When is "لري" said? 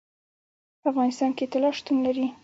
2.07-2.27